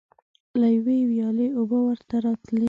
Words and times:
له 0.59 0.67
یوې 0.75 0.97
ویالې 1.09 1.47
اوبه 1.57 1.79
ورته 1.87 2.15
راتللې. 2.25 2.59